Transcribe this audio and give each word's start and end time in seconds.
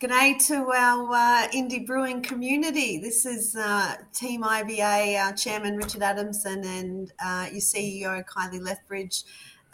G'day 0.00 0.42
to 0.46 0.72
our 0.72 1.12
uh, 1.12 1.48
indie 1.48 1.86
brewing 1.86 2.22
community. 2.22 2.98
This 2.98 3.26
is 3.26 3.54
uh, 3.54 3.96
Team 4.14 4.44
IBA 4.44 5.20
uh, 5.20 5.32
Chairman 5.32 5.76
Richard 5.76 6.02
Adamson 6.02 6.64
and 6.64 7.12
uh, 7.22 7.48
your 7.52 7.60
CEO 7.60 8.24
Kylie 8.24 8.64
Lethbridge 8.64 9.24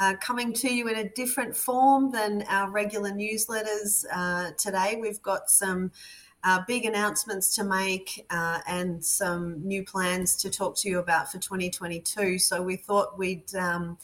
uh, 0.00 0.14
coming 0.20 0.52
to 0.54 0.68
you 0.68 0.88
in 0.88 0.96
a 0.96 1.08
different 1.10 1.56
form 1.56 2.10
than 2.10 2.42
our 2.48 2.68
regular 2.72 3.12
newsletters 3.12 4.04
uh, 4.12 4.50
today. 4.58 4.98
We've 5.00 5.22
got 5.22 5.48
some 5.48 5.92
big 6.66 6.86
announcements 6.86 7.54
to 7.54 7.62
make 7.62 8.26
and 8.30 9.04
some 9.04 9.64
new 9.64 9.84
plans 9.84 10.34
to 10.38 10.50
talk 10.50 10.76
to 10.78 10.88
you 10.88 10.98
about 10.98 11.30
for 11.30 11.38
2022. 11.38 12.40
So 12.40 12.60
we 12.60 12.74
thought 12.74 13.16
we'd 13.16 13.54
um, 13.54 13.96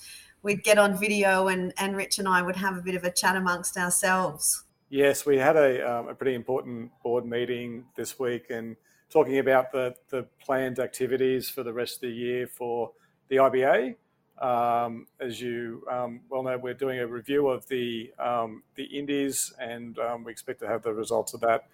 we'd 0.45 0.63
get 0.63 0.79
on 0.79 0.97
video 0.97 1.49
and, 1.49 1.73
and 1.79 1.97
Rich 1.97 2.21
and 2.21 2.29
I 2.29 2.43
would 2.43 2.55
have 2.55 2.77
a 2.77 2.81
bit 2.81 2.95
of 2.95 3.03
a 3.03 3.11
chat 3.11 3.35
amongst 3.35 3.77
ourselves. 3.77 4.63
Yes, 4.93 5.25
we 5.25 5.39
had 5.39 5.57
a, 5.57 5.91
um, 5.91 6.09
a 6.09 6.15
pretty 6.15 6.35
important 6.35 6.91
board 7.03 7.25
meeting 7.25 7.87
this 7.97 8.19
week 8.19 8.51
and 8.51 8.77
talking 9.09 9.39
about 9.39 9.73
the, 9.73 9.95
the 10.11 10.27
planned 10.39 10.79
activities 10.79 11.49
for 11.49 11.63
the 11.63 11.73
rest 11.73 11.95
of 11.95 12.01
the 12.03 12.11
year 12.11 12.47
for 12.47 12.91
the 13.29 13.37
IBA. 13.37 13.95
Um, 14.39 15.07
as 15.19 15.41
you 15.41 15.83
um, 15.91 16.21
well 16.29 16.43
know, 16.43 16.59
we're 16.59 16.75
doing 16.75 16.99
a 16.99 17.07
review 17.07 17.49
of 17.49 17.67
the 17.69 18.13
um, 18.19 18.65
the 18.75 18.85
Indies, 18.85 19.55
and 19.59 19.99
um, 19.99 20.25
we 20.25 20.31
expect 20.31 20.61
to 20.61 20.67
have 20.69 20.83
the 20.83 20.93
results 20.93 21.33
of 21.33 21.41
that 21.41 21.69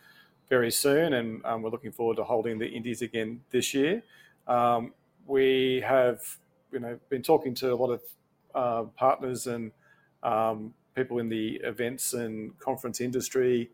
very 0.49 0.71
soon. 0.71 1.15
And 1.15 1.45
um, 1.45 1.63
we're 1.63 1.71
looking 1.71 1.91
forward 1.91 2.19
to 2.19 2.25
holding 2.25 2.61
the 2.61 2.69
Indies 2.69 3.03
again 3.03 3.41
this 3.51 3.75
year. 3.75 4.01
we 5.27 5.83
have, 5.85 6.21
you 6.71 6.79
know, 6.79 7.01
been 7.09 7.23
talking 7.23 7.53
to 7.57 7.73
a 7.73 7.75
lot 7.75 7.91
of 7.91 8.03
uh, 8.55 8.83
partners 8.97 9.49
and 9.49 9.73
people 10.99 11.19
in 11.21 11.29
the 11.29 11.61
events 11.63 12.13
and 12.13 12.59
conference 12.59 13.01
industry 13.01 13.71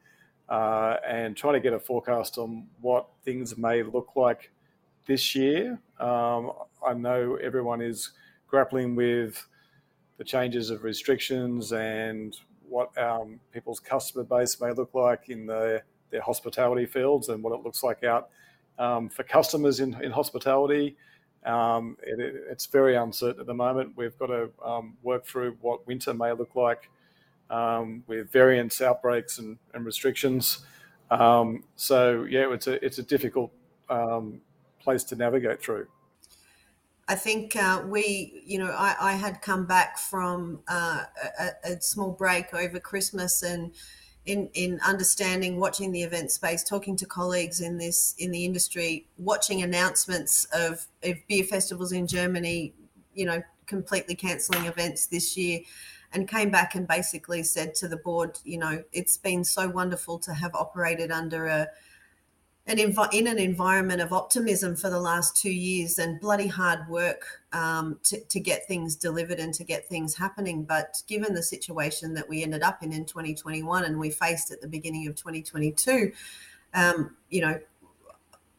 uh, 0.50 0.96
and 1.08 1.34
trying 1.36 1.54
to 1.54 1.60
get 1.60 1.72
a 1.72 1.78
forecast 1.80 2.36
on 2.36 2.66
what 2.82 3.08
things 3.24 3.56
may 3.56 3.82
look 3.82 4.10
like 4.14 4.50
this 5.06 5.34
year. 5.34 5.78
Um, 5.98 6.52
I 6.86 6.92
know 6.92 7.36
everyone 7.36 7.80
is 7.80 8.10
grappling 8.46 8.94
with 8.94 9.46
the 10.18 10.24
changes 10.24 10.68
of 10.68 10.84
restrictions 10.84 11.72
and 11.72 12.36
what 12.68 12.96
um, 12.98 13.40
people's 13.52 13.80
customer 13.80 14.24
base 14.24 14.60
may 14.60 14.70
look 14.72 14.92
like 14.94 15.30
in 15.30 15.46
the, 15.46 15.82
their 16.10 16.20
hospitality 16.20 16.84
fields 16.86 17.30
and 17.30 17.42
what 17.42 17.54
it 17.54 17.64
looks 17.64 17.82
like 17.82 18.04
out 18.04 18.28
um, 18.78 19.08
for 19.08 19.22
customers 19.22 19.80
in, 19.80 19.94
in 20.02 20.10
hospitality. 20.10 20.96
Um, 21.46 21.96
it, 22.02 22.18
it's 22.50 22.66
very 22.66 22.96
uncertain 22.96 23.40
at 23.40 23.46
the 23.46 23.54
moment. 23.54 23.94
We've 23.96 24.16
got 24.18 24.26
to 24.26 24.50
um, 24.62 24.96
work 25.02 25.26
through 25.26 25.56
what 25.62 25.86
winter 25.86 26.12
may 26.12 26.32
look 26.32 26.54
like 26.54 26.90
um, 27.50 28.04
with 28.06 28.30
variants, 28.30 28.80
outbreaks, 28.80 29.38
and, 29.38 29.58
and 29.72 29.84
restrictions. 29.84 30.64
Um, 31.10 31.64
so 31.76 32.24
yeah, 32.28 32.52
it's 32.52 32.66
a 32.66 32.84
it's 32.84 32.98
a 32.98 33.02
difficult 33.02 33.52
um, 33.88 34.40
place 34.80 35.04
to 35.04 35.16
navigate 35.16 35.62
through. 35.62 35.86
I 37.06 37.16
think 37.16 37.54
uh, 37.54 37.82
we, 37.86 38.42
you 38.46 38.58
know, 38.58 38.70
I, 38.70 38.96
I, 38.98 39.12
had 39.12 39.42
come 39.42 39.66
back 39.66 39.98
from 39.98 40.60
uh, 40.68 41.04
a, 41.38 41.72
a, 41.72 41.80
small 41.82 42.12
break 42.12 42.54
over 42.54 42.80
Christmas 42.80 43.42
and 43.42 43.74
in 44.24 44.48
in 44.54 44.80
understanding, 44.80 45.60
watching 45.60 45.92
the 45.92 46.02
event 46.02 46.30
space, 46.30 46.64
talking 46.64 46.96
to 46.96 47.04
colleagues 47.04 47.60
in 47.60 47.76
this 47.76 48.14
in 48.18 48.30
the 48.30 48.46
industry, 48.46 49.06
watching 49.18 49.62
announcements 49.62 50.46
of, 50.54 50.86
of 51.02 51.16
beer 51.28 51.44
festivals 51.44 51.92
in 51.92 52.06
Germany, 52.06 52.72
you 53.12 53.26
know, 53.26 53.42
completely 53.66 54.14
cancelling 54.14 54.64
events 54.64 55.06
this 55.06 55.36
year 55.36 55.60
and 56.14 56.28
came 56.28 56.50
back 56.50 56.74
and 56.74 56.86
basically 56.86 57.42
said 57.42 57.74
to 57.74 57.88
the 57.88 57.96
board, 57.96 58.38
you 58.44 58.56
know, 58.56 58.82
it's 58.92 59.16
been 59.16 59.44
so 59.44 59.68
wonderful 59.68 60.18
to 60.20 60.32
have 60.32 60.54
operated 60.54 61.10
under 61.10 61.46
a 61.46 61.68
an 62.66 62.78
env- 62.78 63.12
in 63.12 63.26
an 63.26 63.38
environment 63.38 64.00
of 64.00 64.12
optimism 64.12 64.74
for 64.74 64.88
the 64.88 64.98
last 64.98 65.36
two 65.36 65.52
years 65.52 65.98
and 65.98 66.18
bloody 66.18 66.46
hard 66.46 66.88
work 66.88 67.42
um, 67.52 67.98
to, 68.02 68.18
to 68.24 68.40
get 68.40 68.66
things 68.66 68.96
delivered 68.96 69.38
and 69.38 69.52
to 69.52 69.64
get 69.64 69.86
things 69.86 70.14
happening. 70.14 70.64
But 70.64 71.02
given 71.06 71.34
the 71.34 71.42
situation 71.42 72.14
that 72.14 72.26
we 72.26 72.42
ended 72.42 72.62
up 72.62 72.82
in 72.82 72.90
in 72.90 73.04
2021 73.04 73.84
and 73.84 73.98
we 73.98 74.08
faced 74.08 74.50
at 74.50 74.62
the 74.62 74.68
beginning 74.68 75.06
of 75.06 75.14
2022, 75.14 76.12
um, 76.72 77.14
you 77.28 77.42
know, 77.42 77.60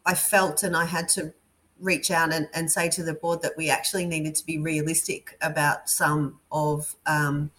I 0.05 0.13
felt 0.13 0.61
and 0.61 0.77
I 0.77 0.85
had 0.85 1.09
to 1.09 1.33
reach 1.79 2.11
out 2.11 2.33
and, 2.33 2.47
and 2.53 2.71
say 2.71 2.89
to 2.89 3.03
the 3.03 3.13
board 3.13 3.41
that 3.41 3.57
we 3.57 3.69
actually 3.69 4.05
needed 4.05 4.35
to 4.35 4.45
be 4.45 4.57
realistic 4.57 5.37
about 5.41 5.89
some 5.89 6.39
of 6.51 6.95
um, 7.05 7.51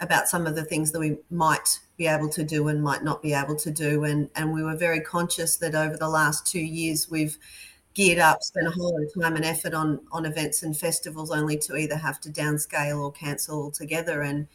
about 0.00 0.28
some 0.28 0.46
of 0.46 0.54
the 0.54 0.64
things 0.64 0.92
that 0.92 1.00
we 1.00 1.16
might 1.30 1.78
be 1.96 2.06
able 2.06 2.28
to 2.28 2.42
do 2.42 2.68
and 2.68 2.82
might 2.82 3.04
not 3.04 3.22
be 3.22 3.32
able 3.32 3.56
to 3.56 3.70
do. 3.70 4.04
And 4.04 4.28
and 4.34 4.52
we 4.52 4.62
were 4.62 4.76
very 4.76 5.00
conscious 5.00 5.56
that 5.58 5.74
over 5.74 5.96
the 5.96 6.08
last 6.08 6.46
two 6.46 6.60
years 6.60 7.10
we've 7.10 7.38
geared 7.94 8.18
up 8.18 8.42
spent 8.42 8.66
a 8.66 8.70
whole 8.70 8.92
lot 8.92 9.04
of 9.04 9.22
time 9.22 9.36
and 9.36 9.44
effort 9.44 9.72
on 9.72 10.00
on 10.10 10.26
events 10.26 10.62
and 10.62 10.76
festivals 10.76 11.30
only 11.30 11.56
to 11.56 11.76
either 11.76 11.96
have 11.96 12.20
to 12.22 12.30
downscale 12.30 13.00
or 13.00 13.12
cancel 13.12 13.62
altogether. 13.62 14.22
And 14.22 14.48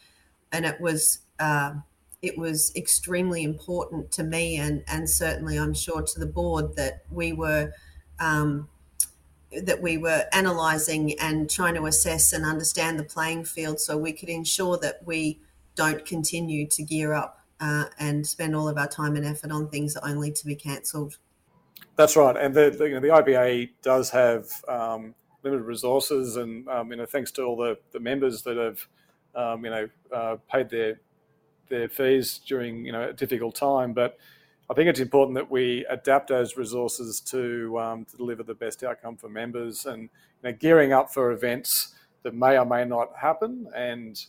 and 0.52 0.66
it 0.66 0.80
was 0.80 1.20
uh, 1.38 1.74
it 2.20 2.36
was 2.36 2.74
extremely 2.76 3.44
important 3.44 4.12
to 4.12 4.22
me 4.22 4.56
and 4.58 4.84
and 4.88 5.08
certainly 5.08 5.58
I'm 5.58 5.74
sure 5.74 6.02
to 6.02 6.20
the 6.20 6.26
board 6.26 6.76
that 6.76 7.04
we 7.10 7.32
were 7.32 7.72
um, 8.18 8.68
that 9.52 9.82
we 9.82 9.98
were 9.98 10.24
analysing 10.32 11.18
and 11.18 11.50
trying 11.50 11.74
to 11.74 11.86
assess 11.86 12.32
and 12.32 12.44
understand 12.44 12.98
the 12.98 13.04
playing 13.04 13.44
field 13.44 13.80
so 13.80 13.96
we 13.96 14.12
could 14.12 14.28
ensure 14.28 14.76
that 14.78 15.00
we 15.04 15.40
don't 15.74 16.04
continue 16.04 16.66
to 16.68 16.82
gear 16.82 17.12
up 17.12 17.40
uh, 17.60 17.86
and 17.98 18.26
spend 18.26 18.54
all 18.54 18.68
of 18.68 18.78
our 18.78 18.86
time 18.86 19.16
and 19.16 19.24
effort 19.24 19.50
on 19.50 19.68
things 19.68 19.96
only 19.98 20.30
to 20.32 20.46
be 20.46 20.54
cancelled. 20.54 21.18
That's 21.96 22.16
right, 22.16 22.36
and 22.36 22.54
the, 22.54 22.70
the, 22.70 22.88
you 22.88 22.94
know, 22.94 23.00
the 23.00 23.08
IBA 23.08 23.70
does 23.82 24.10
have 24.10 24.46
um, 24.68 25.14
limited 25.42 25.64
resources, 25.64 26.36
and 26.36 26.66
um, 26.68 26.90
you 26.90 26.96
know 26.96 27.06
thanks 27.06 27.30
to 27.32 27.42
all 27.42 27.56
the, 27.56 27.78
the 27.92 28.00
members 28.00 28.42
that 28.42 28.56
have 28.56 28.86
um, 29.34 29.64
you 29.64 29.70
know 29.70 29.88
uh, 30.14 30.36
paid 30.50 30.70
their 30.70 31.00
their 31.68 31.88
fees 31.88 32.40
during 32.46 32.84
you 32.84 32.92
know 32.92 33.08
a 33.08 33.12
difficult 33.12 33.54
time, 33.54 33.92
but 33.92 34.16
I 34.70 34.74
think 34.74 34.88
it's 34.88 35.00
important 35.00 35.34
that 35.34 35.50
we 35.50 35.84
adapt 35.90 36.28
those 36.28 36.56
resources 36.56 37.20
to, 37.22 37.76
um, 37.80 38.04
to 38.04 38.16
deliver 38.16 38.44
the 38.44 38.54
best 38.54 38.84
outcome 38.84 39.16
for 39.16 39.28
members 39.28 39.86
and 39.86 40.02
you 40.02 40.08
know, 40.44 40.52
gearing 40.52 40.92
up 40.92 41.12
for 41.12 41.32
events 41.32 41.96
that 42.22 42.34
may 42.34 42.56
or 42.56 42.64
may 42.64 42.84
not 42.84 43.08
happen 43.16 43.68
and 43.74 44.24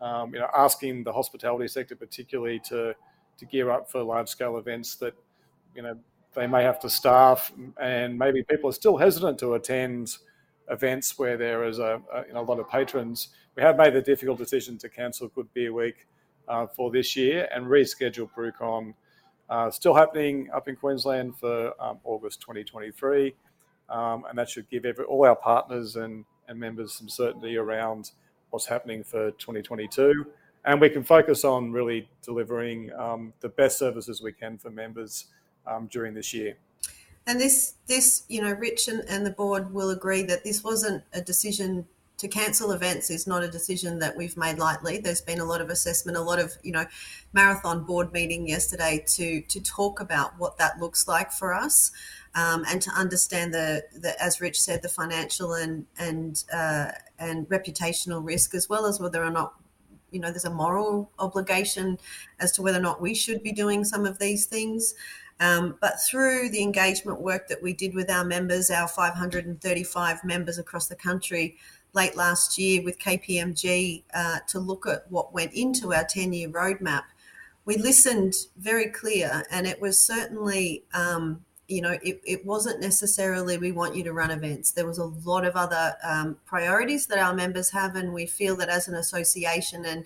um, 0.00 0.32
you 0.32 0.38
know, 0.38 0.48
asking 0.56 1.02
the 1.02 1.12
hospitality 1.12 1.66
sector 1.66 1.96
particularly 1.96 2.60
to, 2.60 2.94
to 3.36 3.44
gear 3.46 3.70
up 3.70 3.90
for 3.90 4.04
large 4.04 4.28
scale 4.28 4.56
events 4.56 4.94
that 4.96 5.14
you 5.74 5.82
know, 5.82 5.98
they 6.34 6.46
may 6.46 6.62
have 6.62 6.78
to 6.78 6.88
staff 6.88 7.50
and 7.80 8.16
maybe 8.16 8.44
people 8.44 8.70
are 8.70 8.74
still 8.74 8.96
hesitant 8.96 9.36
to 9.40 9.54
attend 9.54 10.16
events 10.70 11.18
where 11.18 11.36
there 11.36 11.64
is 11.64 11.80
a, 11.80 12.00
a, 12.14 12.26
you 12.28 12.34
know, 12.34 12.40
a 12.40 12.42
lot 12.42 12.60
of 12.60 12.70
patrons. 12.70 13.30
We 13.56 13.64
have 13.64 13.76
made 13.76 13.94
the 13.94 14.02
difficult 14.02 14.38
decision 14.38 14.78
to 14.78 14.88
cancel 14.88 15.26
Good 15.26 15.52
Beer 15.54 15.72
Week 15.72 16.06
uh, 16.46 16.68
for 16.68 16.92
this 16.92 17.16
year 17.16 17.48
and 17.52 17.66
reschedule 17.66 18.30
BrewCon 18.36 18.94
uh, 19.48 19.70
still 19.70 19.94
happening 19.94 20.48
up 20.54 20.68
in 20.68 20.76
Queensland 20.76 21.36
for 21.36 21.72
um, 21.80 21.98
August 22.04 22.40
2023, 22.40 23.34
um, 23.88 24.24
and 24.28 24.38
that 24.38 24.48
should 24.48 24.68
give 24.70 24.84
every, 24.84 25.04
all 25.04 25.26
our 25.26 25.36
partners 25.36 25.96
and, 25.96 26.24
and 26.48 26.58
members 26.58 26.94
some 26.94 27.08
certainty 27.08 27.56
around 27.56 28.12
what's 28.50 28.66
happening 28.66 29.02
for 29.02 29.30
2022. 29.32 30.26
And 30.64 30.80
we 30.80 30.88
can 30.88 31.02
focus 31.02 31.44
on 31.44 31.72
really 31.72 32.08
delivering 32.22 32.92
um, 32.92 33.32
the 33.40 33.48
best 33.48 33.78
services 33.78 34.22
we 34.22 34.32
can 34.32 34.58
for 34.58 34.70
members 34.70 35.26
um, 35.66 35.88
during 35.90 36.14
this 36.14 36.32
year. 36.32 36.56
And 37.26 37.40
this, 37.40 37.74
this, 37.86 38.24
you 38.28 38.42
know, 38.42 38.52
Rich 38.52 38.88
and, 38.88 39.04
and 39.08 39.24
the 39.24 39.30
board 39.30 39.72
will 39.72 39.90
agree 39.90 40.22
that 40.24 40.44
this 40.44 40.64
wasn't 40.64 41.04
a 41.12 41.20
decision 41.20 41.86
to 42.22 42.28
cancel 42.28 42.70
events 42.70 43.10
is 43.10 43.26
not 43.26 43.42
a 43.42 43.48
decision 43.48 43.98
that 43.98 44.16
we've 44.16 44.36
made 44.36 44.56
lightly. 44.56 44.98
There's 44.98 45.20
been 45.20 45.40
a 45.40 45.44
lot 45.44 45.60
of 45.60 45.70
assessment, 45.70 46.16
a 46.16 46.20
lot 46.20 46.38
of 46.38 46.52
you 46.62 46.70
know, 46.70 46.86
marathon 47.32 47.82
board 47.82 48.12
meeting 48.12 48.46
yesterday 48.46 49.04
to 49.08 49.40
to 49.40 49.60
talk 49.60 49.98
about 49.98 50.38
what 50.38 50.56
that 50.58 50.78
looks 50.78 51.08
like 51.08 51.32
for 51.32 51.52
us, 51.52 51.90
um, 52.36 52.64
and 52.68 52.80
to 52.80 52.90
understand 52.90 53.52
the, 53.52 53.82
the 53.92 54.14
as 54.22 54.40
Rich 54.40 54.60
said, 54.60 54.82
the 54.82 54.88
financial 54.88 55.54
and 55.54 55.84
and 55.98 56.44
uh, 56.54 56.92
and 57.18 57.48
reputational 57.48 58.24
risk, 58.24 58.54
as 58.54 58.68
well 58.68 58.86
as 58.86 59.00
whether 59.00 59.24
or 59.24 59.30
not 59.32 59.54
you 60.12 60.20
know 60.20 60.30
there's 60.30 60.44
a 60.44 60.50
moral 60.50 61.10
obligation 61.18 61.98
as 62.38 62.52
to 62.52 62.62
whether 62.62 62.78
or 62.78 62.82
not 62.82 63.00
we 63.00 63.14
should 63.14 63.42
be 63.42 63.50
doing 63.50 63.84
some 63.84 64.06
of 64.06 64.20
these 64.20 64.46
things. 64.46 64.94
Um, 65.40 65.76
but 65.80 65.94
through 66.08 66.50
the 66.50 66.62
engagement 66.62 67.20
work 67.20 67.48
that 67.48 67.60
we 67.60 67.72
did 67.72 67.94
with 67.94 68.08
our 68.08 68.22
members, 68.24 68.70
our 68.70 68.86
535 68.86 70.22
members 70.22 70.56
across 70.56 70.86
the 70.86 70.94
country, 70.94 71.56
late 71.94 72.16
last 72.16 72.58
year 72.58 72.82
with 72.82 72.98
KPMG 72.98 74.04
uh, 74.14 74.38
to 74.48 74.58
look 74.58 74.86
at 74.86 75.10
what 75.10 75.32
went 75.32 75.52
into 75.52 75.92
our 75.92 76.04
10 76.04 76.32
year 76.32 76.48
roadmap, 76.48 77.04
we 77.64 77.76
listened 77.76 78.34
very 78.56 78.86
clear, 78.86 79.44
and 79.50 79.66
it 79.66 79.80
was 79.80 79.98
certainly. 79.98 80.84
Um, 80.94 81.44
you 81.68 81.80
know, 81.80 81.96
it, 82.02 82.20
it 82.26 82.44
wasn't 82.44 82.80
necessarily 82.80 83.56
we 83.56 83.72
want 83.72 83.96
you 83.96 84.04
to 84.04 84.12
run 84.12 84.30
events. 84.30 84.72
There 84.72 84.86
was 84.86 84.98
a 84.98 85.06
lot 85.06 85.46
of 85.46 85.56
other 85.56 85.94
um, 86.04 86.36
priorities 86.44 87.06
that 87.06 87.18
our 87.18 87.32
members 87.32 87.70
have, 87.70 87.96
and 87.96 88.12
we 88.12 88.26
feel 88.26 88.56
that 88.56 88.68
as 88.68 88.88
an 88.88 88.94
association 88.94 89.86
and 89.86 90.04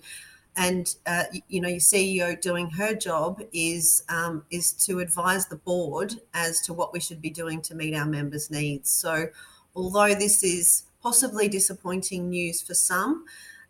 and 0.57 0.95
uh, 1.05 1.23
you 1.47 1.61
know 1.61 1.69
your 1.69 1.79
CEO 1.79 2.39
doing 2.41 2.69
her 2.71 2.93
job 2.95 3.41
is 3.53 4.03
um, 4.09 4.43
is 4.49 4.73
to 4.73 4.99
advise 4.99 5.47
the 5.47 5.55
board 5.55 6.15
as 6.33 6.61
to 6.61 6.73
what 6.73 6.91
we 6.91 6.99
should 6.99 7.21
be 7.21 7.29
doing 7.29 7.61
to 7.61 7.75
meet 7.75 7.93
our 7.93 8.05
members' 8.05 8.49
needs. 8.49 8.89
So, 8.89 9.27
although 9.75 10.15
this 10.15 10.43
is 10.43 10.83
possibly 11.01 11.47
disappointing 11.47 12.29
news 12.29 12.61
for 12.61 12.73
some, 12.73 13.25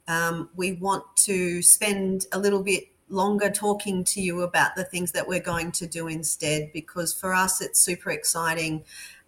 um, 0.07 0.49
we 0.55 0.73
want 0.73 1.03
to 1.15 1.61
spend 1.61 2.25
a 2.31 2.39
little 2.39 2.63
bit 2.63 2.85
longer 3.09 3.49
talking 3.49 4.03
to 4.03 4.21
you 4.21 4.41
about 4.41 4.75
the 4.75 4.83
things 4.83 5.11
that 5.13 5.27
we're 5.27 5.39
going 5.39 5.71
to 5.71 5.87
do 5.87 6.07
instead 6.07 6.71
because 6.73 7.13
for 7.13 7.33
us 7.33 7.61
it's 7.61 7.79
super 7.79 8.11
exciting. 8.11 8.83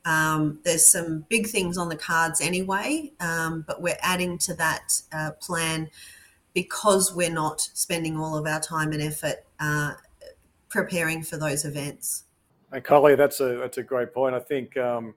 Um, 0.05 0.59
there's 0.63 0.87
some 0.87 1.25
big 1.29 1.47
things 1.47 1.77
on 1.77 1.89
the 1.89 1.95
cards 1.95 2.41
anyway, 2.41 3.11
um, 3.19 3.63
but 3.67 3.81
we're 3.81 3.97
adding 4.01 4.37
to 4.39 4.53
that 4.55 5.01
uh, 5.11 5.31
plan 5.39 5.89
because 6.53 7.13
we're 7.13 7.31
not 7.31 7.61
spending 7.61 8.17
all 8.17 8.37
of 8.37 8.45
our 8.45 8.59
time 8.59 8.91
and 8.91 9.01
effort 9.01 9.45
uh, 9.59 9.93
preparing 10.69 11.21
for 11.23 11.37
those 11.37 11.65
events. 11.65 12.23
And 12.71 12.83
Kylie, 12.83 13.17
that's 13.17 13.39
a 13.39 13.57
that's 13.57 13.77
a 13.77 13.83
great 13.83 14.13
point. 14.13 14.35
I 14.35 14.39
think 14.39 14.77
um, 14.77 15.15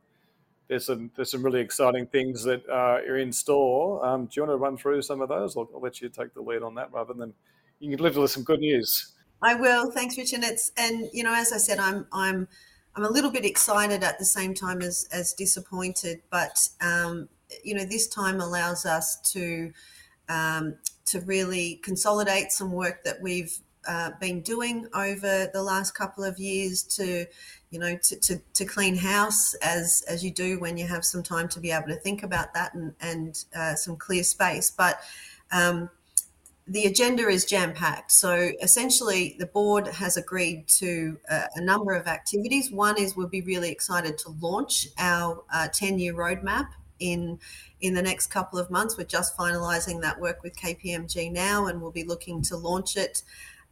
there's 0.68 0.86
some 0.86 1.10
there's 1.16 1.30
some 1.30 1.42
really 1.42 1.60
exciting 1.60 2.06
things 2.06 2.44
that 2.44 2.66
uh, 2.68 3.00
are 3.06 3.18
in 3.18 3.32
store. 3.32 4.04
Um, 4.04 4.26
do 4.26 4.32
you 4.34 4.42
want 4.42 4.52
to 4.52 4.56
run 4.56 4.76
through 4.76 5.02
some 5.02 5.20
of 5.20 5.28
those? 5.28 5.56
I'll, 5.56 5.68
I'll, 5.74 5.80
let 5.80 6.00
you 6.00 6.08
take 6.08 6.34
the 6.34 6.40
lead 6.40 6.62
on 6.62 6.74
that 6.76 6.92
rather 6.92 7.14
than 7.14 7.34
you 7.78 7.90
can 7.90 7.96
deliver 7.96 8.26
some 8.28 8.44
good 8.44 8.60
news. 8.60 9.12
I 9.42 9.54
will. 9.54 9.90
Thanks, 9.90 10.16
Richard. 10.16 10.44
It's 10.44 10.70
and 10.76 11.08
you 11.12 11.24
know, 11.24 11.34
as 11.34 11.52
I 11.52 11.58
said, 11.58 11.78
I'm 11.78 12.06
I'm 12.12 12.48
I'm 12.94 13.04
a 13.04 13.10
little 13.10 13.30
bit 13.30 13.44
excited 13.44 14.02
at 14.02 14.18
the 14.18 14.24
same 14.24 14.54
time 14.54 14.82
as 14.82 15.08
as 15.12 15.32
disappointed, 15.32 16.22
but 16.30 16.68
um, 16.80 17.28
you 17.64 17.74
know, 17.74 17.84
this 17.84 18.06
time 18.06 18.40
allows 18.40 18.86
us 18.86 19.20
to 19.32 19.72
um, 20.28 20.76
to 21.06 21.20
really 21.20 21.80
consolidate 21.82 22.52
some 22.52 22.72
work 22.72 23.04
that 23.04 23.20
we've 23.20 23.58
uh, 23.86 24.10
been 24.20 24.40
doing 24.40 24.86
over 24.94 25.48
the 25.52 25.62
last 25.62 25.92
couple 25.92 26.24
of 26.24 26.38
years 26.38 26.82
to, 26.82 27.26
you 27.70 27.78
know, 27.78 27.96
to, 27.96 28.16
to, 28.20 28.40
to, 28.54 28.64
clean 28.64 28.96
house 28.96 29.54
as 29.54 30.04
as 30.08 30.24
you 30.24 30.30
do 30.30 30.60
when 30.60 30.76
you 30.76 30.86
have 30.86 31.04
some 31.04 31.22
time 31.22 31.48
to 31.48 31.60
be 31.60 31.70
able 31.72 31.88
to 31.88 31.96
think 31.96 32.22
about 32.22 32.54
that 32.54 32.74
and 32.74 32.94
and 33.00 33.44
uh, 33.56 33.74
some 33.74 33.96
clear 33.96 34.22
space. 34.22 34.70
But 34.70 35.00
um, 35.50 35.90
the 36.66 36.84
agenda 36.84 37.28
is 37.28 37.44
jam 37.44 37.74
packed. 37.74 38.12
So 38.12 38.52
essentially, 38.62 39.36
the 39.38 39.46
board 39.46 39.88
has 39.88 40.16
agreed 40.16 40.68
to 40.68 41.18
a, 41.28 41.48
a, 41.56 41.60
number 41.60 41.92
of 41.92 42.06
activities. 42.06 42.70
One 42.70 42.98
is 42.98 43.16
we'll 43.16 43.28
be 43.28 43.42
really 43.42 43.70
excited 43.70 44.16
to 44.18 44.30
launch 44.40 44.86
our 44.98 45.42
10 45.52 45.94
uh, 45.94 45.96
year 45.96 46.14
roadmap 46.14 46.68
in 47.00 47.38
in 47.80 47.94
the 47.94 48.02
next 48.02 48.28
couple 48.28 48.58
of 48.58 48.70
months. 48.70 48.96
We're 48.96 49.04
just 49.04 49.36
finalising 49.36 50.00
that 50.02 50.20
work 50.20 50.42
with 50.42 50.56
KPMG 50.56 51.32
now, 51.32 51.66
and 51.66 51.82
we'll 51.82 51.90
be 51.90 52.04
looking 52.04 52.42
to 52.42 52.56
launch 52.56 52.96
it 52.96 53.22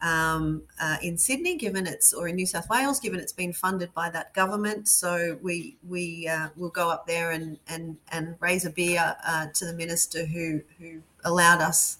um, 0.02 0.62
uh, 0.81 0.97
in 1.02 1.19
Sydney, 1.19 1.56
given 1.56 1.87
it's 1.87 2.12
or 2.12 2.29
in 2.29 2.37
New 2.37 2.47
South 2.47 2.69
Wales, 2.70 3.00
given 3.00 3.20
it's 3.20 3.32
been 3.32 3.52
funded 3.52 3.93
by 3.93 4.11
that 4.11 4.32
government. 4.35 4.88
So 4.88 5.38
we 5.43 5.76
we 5.87 6.26
uh, 6.29 6.49
will 6.56 6.70
go 6.70 6.91
up 6.91 7.06
there 7.06 7.32
and 7.32 7.58
and 7.69 7.97
and 8.11 8.37
raise 8.41 8.64
a 8.64 8.70
beer 8.70 9.17
uh, 9.26 9.49
to 9.55 9.64
the 9.67 9.75
minister 9.75 10.25
who 10.25 10.62
who 10.79 11.02
allowed 11.25 11.61
us 11.61 11.99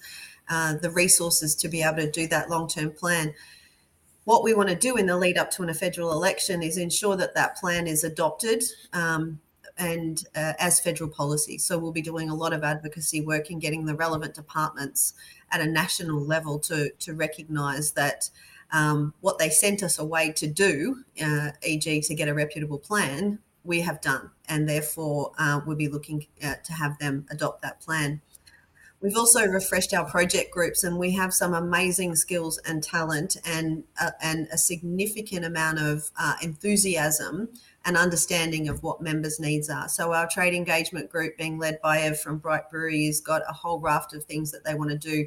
uh, 0.49 0.75
the 0.77 0.91
resources 0.91 1.55
to 1.57 1.69
be 1.69 1.83
able 1.83 1.99
to 1.99 2.11
do 2.11 2.27
that 2.29 2.49
long 2.49 2.69
term 2.69 2.91
plan. 2.91 3.35
What 4.25 4.45
we 4.45 4.55
want 4.55 4.69
to 4.69 4.75
do 4.75 4.97
in 4.97 5.07
the 5.07 5.17
lead 5.17 5.39
up 5.39 5.51
to 5.53 5.63
a 5.65 5.75
federal 5.75 6.13
election 6.13 6.63
is 6.63 6.77
ensure 6.77 7.17
that 7.17 7.35
that 7.35 7.57
plan 7.57 7.87
is 7.87 8.05
adopted 8.05 8.63
um, 8.93 9.41
and 9.81 10.25
uh, 10.37 10.53
as 10.59 10.79
federal 10.79 11.11
policy. 11.11 11.59
So 11.59 11.79
we'll 11.79 11.91
be 11.91 12.03
doing 12.03 12.29
a 12.29 12.35
lot 12.35 12.53
of 12.53 12.63
advocacy 12.63 13.21
work 13.23 13.51
and 13.51 13.61
getting 13.61 13.87
the 13.87 13.95
relevant 13.95 14.35
departments 14.35 15.15
at 15.51 15.61
a 15.61 15.67
national 15.67 16.21
level 16.21 16.61
to 16.61 16.91
to 16.91 17.15
recognise 17.15 17.93
that 17.93 18.31
um, 18.73 19.15
what 19.21 19.39
they 19.39 19.49
sent 19.51 19.83
us 19.83 19.99
away 19.99 20.31
to 20.33 20.47
do, 20.47 21.05
uh, 21.21 21.51
e.g., 21.65 22.03
to 22.03 22.15
get 22.15 22.29
a 22.29 22.35
reputable 22.35 22.79
plan, 22.79 23.41
we 23.65 23.81
have 23.81 24.01
done, 24.01 24.31
and 24.49 24.69
therefore 24.69 25.33
uh, 25.39 25.61
we'll 25.67 25.77
be 25.77 25.89
looking 25.89 26.27
uh, 26.45 26.55
to 26.63 26.73
have 26.73 26.99
them 26.99 27.27
adopt 27.31 27.63
that 27.63 27.81
plan. 27.81 28.21
We've 29.03 29.17
also 29.17 29.47
refreshed 29.47 29.95
our 29.95 30.05
project 30.05 30.51
groups, 30.51 30.85
and 30.85 30.99
we 30.99 31.13
have 31.13 31.33
some 31.33 31.55
amazing 31.55 32.17
skills 32.17 32.59
and 32.67 32.83
talent, 32.83 33.39
and 33.47 33.85
uh, 33.99 34.11
and 34.23 34.47
a 34.53 34.59
significant 34.59 35.47
amount 35.47 35.79
of 35.79 36.11
uh, 36.19 36.35
enthusiasm 36.43 37.49
and 37.87 37.97
understanding 37.97 38.69
of 38.69 38.83
what 38.83 39.01
members' 39.01 39.41
needs 39.41 39.71
are. 39.71 39.89
So 39.89 40.13
our 40.13 40.29
trade 40.29 40.53
engagement 40.53 41.11
group, 41.11 41.39
being 41.39 41.59
led 41.59 41.81
by 41.81 42.01
Ev 42.01 42.21
from 42.21 42.37
Bright 42.39 42.69
Brewery, 42.71 43.07
has 43.07 43.23
got 43.23 43.41
a 43.49 43.55
whole 43.55 43.81
raft 43.81 44.13
of 44.13 44.25
things 44.25 44.53
that 44.53 44.65
they 44.65 44.75
want 44.75 44.91
to 44.91 44.99
do 44.99 45.27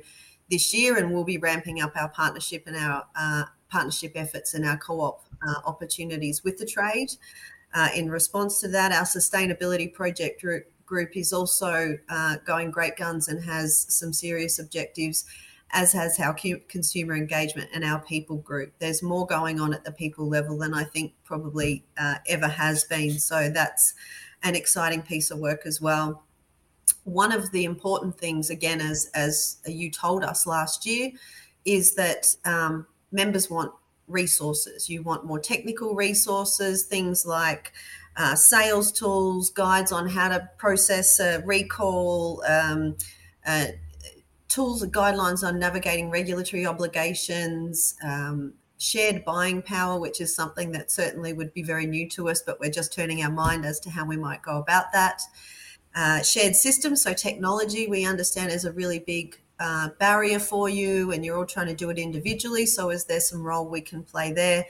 this 0.52 0.72
year, 0.72 0.96
and 0.98 1.12
we'll 1.12 1.24
be 1.24 1.40
ramping 1.40 1.82
up 1.82 1.94
our 1.96 2.10
partnership 2.10 2.68
and 2.68 2.76
our 2.76 3.06
uh, 3.16 3.46
partnership 3.70 4.12
efforts 4.14 4.54
and 4.54 4.66
our 4.66 4.78
co-op 4.78 5.26
uh, 5.48 5.62
opportunities 5.66 6.44
with 6.44 6.60
the 6.60 6.66
trade. 6.66 7.10
Uh, 7.74 7.90
in 7.96 8.08
response 8.08 8.62
to 8.62 8.68
that, 8.68 8.92
our 8.92 9.04
sustainability 9.04 9.92
project 9.92 10.40
group 10.42 10.72
group 10.86 11.16
is 11.16 11.34
also 11.34 11.98
uh, 12.10 12.38
going 12.46 12.72
great 12.72 12.96
guns 12.96 13.28
and 13.28 13.44
has 13.44 13.86
some 13.90 14.14
serious 14.14 14.60
objectives, 14.60 15.26
as 15.72 15.92
has 15.94 16.20
our 16.20 16.36
consumer 16.68 17.16
engagement 17.16 17.70
and 17.74 17.84
our 17.84 18.00
people 18.00 18.38
group. 18.38 18.74
There's 18.80 19.02
more 19.02 19.26
going 19.26 19.60
on 19.60 19.74
at 19.74 19.84
the 19.84 19.92
people 19.92 20.28
level 20.28 20.58
than 20.58 20.74
I 20.74 20.84
think 20.84 21.14
probably 21.24 21.84
uh, 21.98 22.16
ever 22.28 22.48
has 22.48 22.84
been. 22.84 23.18
So 23.20 23.50
that's 23.50 23.94
an 24.44 24.56
exciting 24.56 25.02
piece 25.02 25.32
of 25.32 25.40
work 25.40 25.62
as 25.66 25.82
well. 25.82 26.24
One 27.06 27.32
of 27.32 27.52
the 27.52 27.66
important 27.66 28.18
things, 28.18 28.50
again, 28.50 28.80
as 28.82 29.10
as 29.14 29.58
you 29.66 29.90
told 29.90 30.24
us 30.24 30.46
last 30.46 30.86
year, 30.86 31.12
is 31.66 31.96
that 31.96 32.36
um, 32.46 32.86
members 33.12 33.50
want 33.50 33.72
resources. 34.08 34.90
You 34.90 35.02
want 35.02 35.26
more 35.26 35.40
technical 35.40 35.96
resources, 35.96 36.84
things 36.84 37.26
like 37.26 37.74
uh, 38.16 38.36
sales 38.36 38.92
tools, 38.92 39.50
guides 39.50 39.92
on 39.92 40.08
how 40.08 40.30
to 40.30 40.50
process 40.58 41.20
a 41.20 41.42
recall, 41.46 42.44
um, 42.48 42.96
uh, 43.46 43.68
tools 44.48 44.84
and 44.84 44.94
guidelines 44.94 45.46
on 45.46 45.58
navigating 45.58 46.12
regulatory 46.12 46.66
obligations, 46.66 47.96
um, 48.04 48.54
shared 48.78 49.26
buying 49.26 49.62
power, 49.62 50.00
which 50.00 50.22
is 50.22 50.36
something 50.36 50.72
that 50.72 50.92
certainly 50.92 51.34
would 51.34 51.54
be 51.54 51.64
very 51.64 51.86
new 51.86 52.08
to 52.10 52.30
us, 52.30 52.44
but 52.46 52.60
we're 52.60 52.70
just 52.70 52.94
turning 52.94 53.24
our 53.24 53.32
mind 53.32 53.66
as 53.66 53.80
to 53.80 53.90
how 53.90 54.06
we 54.06 54.18
might 54.18 54.42
go 54.42 54.58
about 54.58 54.92
that. 54.92 55.22
Uh, 55.96 56.22
shared 56.22 56.56
systems, 56.56 57.02
so 57.02 57.14
technology, 57.14 57.88
we 57.88 58.06
understand 58.06 58.52
is 58.52 58.66
a 58.66 58.72
really 58.72 59.00
big 59.00 59.40
uh, 59.60 59.90
barrier 60.00 60.40
for 60.40 60.68
you, 60.68 61.12
and 61.12 61.24
you're 61.24 61.38
all 61.38 61.46
trying 61.46 61.68
to 61.68 61.76
do 61.76 61.90
it 61.90 61.98
individually. 61.98 62.66
So, 62.66 62.90
is 62.90 63.06
there 63.06 63.20
some 63.20 63.44
role 63.44 63.68
we 63.68 63.82
can 63.82 64.04
play 64.04 64.34
there 64.34 64.66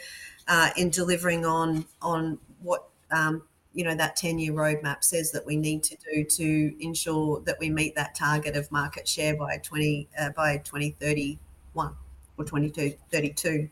uh, 0.47 0.69
in 0.77 0.89
delivering 0.89 1.45
on 1.45 1.85
on 2.01 2.39
what 2.61 2.89
um, 3.13 3.43
you 3.73 3.83
know 3.83 3.95
that 3.95 4.15
10 4.15 4.39
year 4.39 4.53
roadmap 4.53 5.03
says 5.03 5.31
that 5.31 5.45
we 5.45 5.55
need 5.55 5.83
to 5.83 5.97
do 6.11 6.23
to 6.23 6.83
ensure 6.83 7.41
that 7.41 7.57
we 7.59 7.69
meet 7.69 7.95
that 7.95 8.15
target 8.15 8.55
of 8.55 8.71
market 8.71 9.07
share 9.07 9.35
by 9.35 9.57
20 9.57 10.07
uh, 10.19 10.29
by 10.31 10.57
2031 10.57 11.95
or 12.37 12.45
2032 12.45 13.69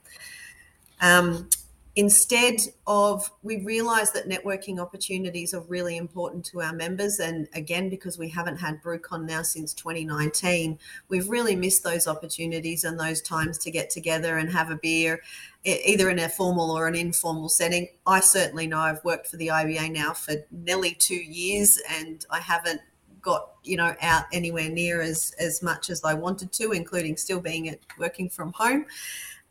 um, 1.02 1.50
instead 1.96 2.56
of 2.88 3.30
we 3.44 3.64
realize 3.64 4.12
that 4.14 4.30
networking 4.30 4.80
opportunities 4.80 5.54
are 5.54 5.62
really 5.62 5.98
important 5.98 6.46
to 6.46 6.62
our 6.62 6.74
members. 6.74 7.20
And 7.20 7.48
again 7.54 7.90
because 7.90 8.18
we 8.18 8.30
haven't 8.30 8.58
had 8.58 8.82
brewcon 8.82 9.26
now 9.26 9.42
since 9.42 9.74
2019 9.74 10.80
we've 11.10 11.28
really 11.28 11.56
missed 11.56 11.84
those 11.84 12.08
opportunities 12.08 12.84
and 12.84 13.00
those 13.00 13.22
times 13.22 13.58
to 13.60 13.72
get 13.72 13.90
together 13.90 14.38
and 14.38 14.52
have 14.52 14.72
a 14.72 14.76
beer 14.76 15.22
either 15.64 16.10
in 16.10 16.20
a 16.20 16.30
formal 16.30 16.72
or 16.72 16.88
an 16.88 16.96
informal 16.96 17.50
setting. 17.50 17.88
I 18.08 18.20
certainly 18.22 18.68
know 18.68 18.80
i've 18.80 19.04
worked 19.04 19.28
for 19.28 19.38
the 19.38 19.48
iba 19.48 19.92
now 19.92 20.14
for 20.14 20.36
nearly 20.52 20.94
two 20.94 21.16
years 21.16 21.78
and 21.90 22.26
i 22.30 22.40
haven't 22.40 22.82
got 23.22 23.52
you 23.64 23.78
know 23.78 23.96
out 24.02 24.26
anywhere 24.34 24.70
near 24.70 25.02
as 25.02 25.34
as 25.40 25.62
much 25.62 25.90
as 25.90 26.04
i 26.04 26.14
wanted 26.14 26.52
to 26.52 26.72
including 26.72 27.16
still 27.16 27.40
being 27.40 27.70
at 27.70 27.80
working 28.00 28.30
from 28.30 28.52
home 28.54 28.86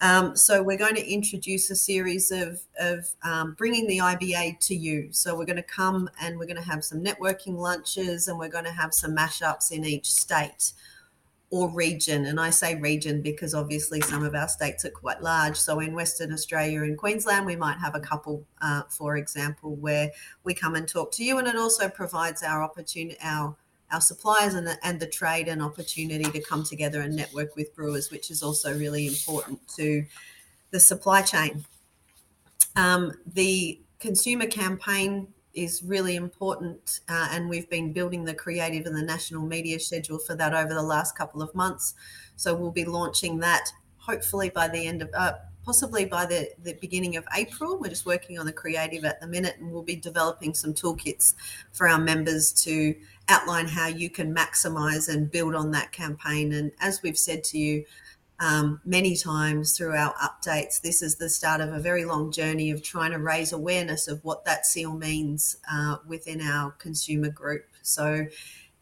um, 0.00 0.34
so 0.34 0.62
we're 0.62 0.78
going 0.78 0.94
to 0.94 1.06
introduce 1.06 1.70
a 1.70 1.76
series 1.76 2.30
of, 2.30 2.60
of 2.78 3.06
um, 3.22 3.54
bringing 3.58 3.86
the 3.86 3.98
IBA 3.98 4.58
to 4.60 4.74
you. 4.74 5.08
So 5.12 5.36
we're 5.36 5.44
going 5.44 5.56
to 5.56 5.62
come 5.62 6.08
and 6.20 6.38
we're 6.38 6.46
going 6.46 6.56
to 6.56 6.62
have 6.62 6.82
some 6.84 7.04
networking 7.04 7.56
lunches 7.56 8.28
and 8.28 8.38
we're 8.38 8.48
going 8.48 8.64
to 8.64 8.72
have 8.72 8.94
some 8.94 9.14
mashups 9.14 9.72
in 9.72 9.84
each 9.84 10.10
state 10.10 10.72
or 11.50 11.68
region. 11.68 12.26
And 12.26 12.40
I 12.40 12.48
say 12.50 12.76
region 12.76 13.20
because 13.20 13.54
obviously 13.54 14.00
some 14.00 14.24
of 14.24 14.34
our 14.34 14.48
states 14.48 14.84
are 14.86 14.90
quite 14.90 15.20
large. 15.20 15.56
So 15.56 15.80
in 15.80 15.94
Western 15.94 16.32
Australia 16.32 16.82
and 16.84 16.96
Queensland, 16.96 17.44
we 17.44 17.56
might 17.56 17.78
have 17.78 17.94
a 17.94 18.00
couple, 18.00 18.44
uh, 18.62 18.82
for 18.88 19.16
example, 19.16 19.74
where 19.74 20.10
we 20.44 20.54
come 20.54 20.76
and 20.76 20.88
talk 20.88 21.12
to 21.12 21.24
you. 21.24 21.38
And 21.38 21.46
it 21.46 21.56
also 21.56 21.88
provides 21.88 22.42
our 22.42 22.62
opportunity, 22.62 23.18
our 23.22 23.54
our 23.92 24.00
suppliers 24.00 24.54
and 24.54 24.66
the, 24.66 24.78
and 24.82 25.00
the 25.00 25.06
trade 25.06 25.48
an 25.48 25.60
opportunity 25.60 26.24
to 26.24 26.40
come 26.40 26.64
together 26.64 27.00
and 27.00 27.16
network 27.16 27.56
with 27.56 27.74
brewers, 27.74 28.10
which 28.10 28.30
is 28.30 28.42
also 28.42 28.76
really 28.76 29.06
important 29.06 29.60
to 29.76 30.04
the 30.70 30.80
supply 30.80 31.22
chain. 31.22 31.64
Um, 32.76 33.12
the 33.26 33.80
consumer 33.98 34.46
campaign 34.46 35.28
is 35.54 35.82
really 35.82 36.14
important, 36.16 37.00
uh, 37.08 37.28
and 37.32 37.48
we've 37.48 37.68
been 37.68 37.92
building 37.92 38.24
the 38.24 38.34
creative 38.34 38.86
and 38.86 38.96
the 38.96 39.02
national 39.02 39.42
media 39.42 39.80
schedule 39.80 40.18
for 40.18 40.36
that 40.36 40.54
over 40.54 40.72
the 40.72 40.82
last 40.82 41.16
couple 41.16 41.42
of 41.42 41.52
months. 41.54 41.94
So 42.36 42.54
we'll 42.54 42.70
be 42.70 42.84
launching 42.84 43.40
that 43.40 43.72
hopefully 43.96 44.50
by 44.50 44.68
the 44.68 44.86
end 44.86 45.02
of 45.02 45.10
uh, 45.14 45.32
possibly 45.64 46.04
by 46.04 46.26
the, 46.26 46.48
the 46.62 46.72
beginning 46.80 47.16
of 47.16 47.24
April. 47.36 47.78
We're 47.78 47.90
just 47.90 48.06
working 48.06 48.38
on 48.38 48.46
the 48.46 48.52
creative 48.52 49.04
at 49.04 49.20
the 49.20 49.26
minute, 49.26 49.56
and 49.58 49.70
we'll 49.70 49.82
be 49.82 49.96
developing 49.96 50.54
some 50.54 50.72
toolkits 50.72 51.34
for 51.72 51.88
our 51.88 51.98
members 51.98 52.52
to 52.64 52.94
outline 53.30 53.68
how 53.68 53.86
you 53.86 54.10
can 54.10 54.34
maximize 54.34 55.08
and 55.08 55.30
build 55.30 55.54
on 55.54 55.70
that 55.70 55.92
campaign. 55.92 56.52
And 56.52 56.72
as 56.80 57.00
we've 57.02 57.16
said 57.16 57.44
to 57.44 57.58
you, 57.58 57.84
um, 58.40 58.80
many 58.86 59.16
times 59.16 59.76
through 59.76 59.94
our 59.94 60.14
updates. 60.14 60.80
This 60.80 61.02
is 61.02 61.16
the 61.16 61.28
start 61.28 61.60
of 61.60 61.74
a 61.74 61.78
very 61.78 62.06
long 62.06 62.32
journey 62.32 62.70
of 62.70 62.82
trying 62.82 63.10
to 63.10 63.18
raise 63.18 63.52
awareness 63.52 64.08
of 64.08 64.24
what 64.24 64.46
that 64.46 64.64
seal 64.64 64.94
means 64.94 65.58
uh, 65.70 65.96
within 66.06 66.40
our 66.40 66.70
consumer 66.72 67.28
group. 67.28 67.66
So 67.82 68.26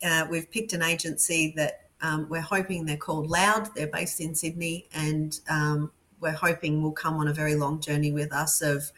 uh, 0.05 0.27
we've 0.31 0.51
picked 0.51 0.73
an 0.75 0.83
agency 0.83 1.53
that 1.57 1.89
um, 2.01 2.29
we're 2.29 2.41
hoping 2.41 2.87
they're 2.87 2.97
called 2.97 3.27
Loud. 3.27 3.75
They're 3.75 3.89
based 3.89 4.21
in 4.21 4.37
Sydney, 4.37 4.89
and 4.95 5.39
um, 5.51 5.91
we're 6.21 6.31
hoping 6.31 6.81
will 6.81 6.93
come 6.93 7.17
on 7.17 7.27
a 7.27 7.35
very 7.35 7.57
long 7.57 7.81
journey 7.81 8.13
with 8.13 8.33
us 8.33 8.63
of 8.63 8.93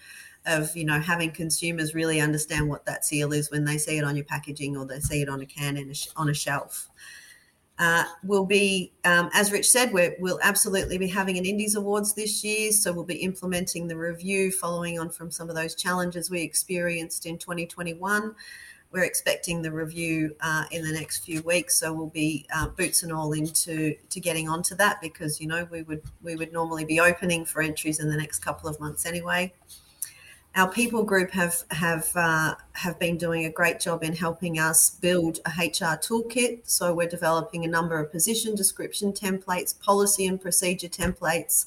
of 0.46 0.74
you 0.76 0.84
know 0.84 0.98
having 0.98 1.30
consumers 1.30 1.94
really 1.94 2.20
understand 2.20 2.68
what 2.68 2.86
that 2.86 3.04
seal 3.04 3.32
is 3.32 3.50
when 3.50 3.64
they 3.64 3.78
see 3.78 3.98
it 3.98 4.04
on 4.04 4.16
your 4.16 4.24
packaging 4.24 4.76
or 4.76 4.86
they 4.86 5.00
see 5.00 5.22
it 5.22 5.28
on 5.28 5.40
a 5.40 5.46
can 5.46 5.76
in 5.76 5.90
a, 5.90 5.94
on 6.16 6.28
a 6.28 6.34
shelf. 6.34 6.88
Uh, 7.78 8.04
we'll 8.22 8.44
be, 8.44 8.92
um, 9.06 9.30
as 9.32 9.50
Rich 9.50 9.70
said, 9.70 9.90
we 9.90 10.14
will 10.18 10.38
absolutely 10.42 10.98
be 10.98 11.08
having 11.08 11.38
an 11.38 11.46
Indies 11.46 11.76
Awards 11.76 12.12
this 12.12 12.44
year. 12.44 12.72
So 12.72 12.92
we'll 12.92 13.04
be 13.04 13.16
implementing 13.16 13.88
the 13.88 13.96
review 13.96 14.52
following 14.52 14.98
on 14.98 15.08
from 15.08 15.30
some 15.30 15.48
of 15.48 15.56
those 15.56 15.74
challenges 15.74 16.30
we 16.30 16.42
experienced 16.42 17.24
in 17.24 17.38
2021. 17.38 18.34
We're 18.92 19.04
expecting 19.04 19.62
the 19.62 19.72
review 19.72 20.36
uh, 20.42 20.64
in 20.72 20.84
the 20.84 20.92
next 20.92 21.24
few 21.24 21.40
weeks, 21.40 21.80
so 21.80 21.90
we'll 21.94 22.08
be 22.08 22.46
uh, 22.54 22.68
boots 22.68 23.02
and 23.02 23.12
all 23.12 23.32
into 23.32 23.94
to 24.10 24.20
getting 24.20 24.46
onto 24.46 24.74
that 24.74 25.00
because 25.00 25.40
you 25.40 25.46
know 25.46 25.66
we 25.70 25.82
would 25.82 26.02
we 26.22 26.34
would 26.34 26.52
normally 26.52 26.84
be 26.84 26.98
opening 26.98 27.44
for 27.44 27.62
entries 27.62 28.00
in 28.00 28.10
the 28.10 28.16
next 28.16 28.40
couple 28.40 28.68
of 28.68 28.80
months 28.80 29.06
anyway 29.06 29.54
our 30.56 30.70
people 30.70 31.04
group 31.04 31.30
have 31.30 31.62
have 31.70 32.10
uh, 32.16 32.54
have 32.72 32.98
been 32.98 33.16
doing 33.16 33.44
a 33.44 33.50
great 33.50 33.78
job 33.78 34.02
in 34.02 34.14
helping 34.14 34.58
us 34.58 34.90
build 34.90 35.38
a 35.46 35.50
HR 35.50 35.96
toolkit. 35.96 36.62
So 36.64 36.92
we're 36.92 37.08
developing 37.08 37.64
a 37.64 37.68
number 37.68 37.98
of 37.98 38.10
position 38.10 38.54
description 38.54 39.12
templates, 39.12 39.78
policy 39.78 40.26
and 40.26 40.40
procedure 40.40 40.88
templates. 40.88 41.66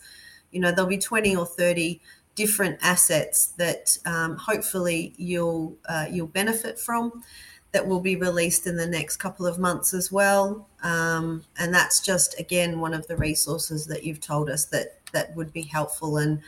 You 0.51 0.59
know, 0.59 0.71
there'll 0.71 0.89
be 0.89 0.97
twenty 0.97 1.35
or 1.35 1.45
thirty 1.45 2.01
different 2.35 2.79
assets 2.81 3.47
that 3.57 3.97
um, 4.05 4.35
hopefully 4.35 5.13
you'll 5.17 5.77
uh, 5.87 6.07
you'll 6.11 6.27
benefit 6.27 6.79
from. 6.79 7.23
That 7.71 7.87
will 7.87 8.01
be 8.01 8.15
released 8.15 8.67
in 8.67 8.77
the 8.77 8.85
next 8.85 9.17
couple 9.17 9.47
of 9.47 9.57
months 9.57 9.95
as 9.95 10.11
well, 10.11 10.67
um, 10.83 11.43
and 11.57 11.73
that's 11.73 12.01
just 12.01 12.39
again 12.39 12.79
one 12.79 12.93
of 12.93 13.07
the 13.07 13.17
resources 13.17 13.87
that 13.87 14.03
you've 14.03 14.21
told 14.21 14.47
us 14.47 14.65
that 14.65 14.99
that 15.11 15.35
would 15.35 15.51
be 15.51 15.63
helpful 15.63 16.17
and 16.17 16.39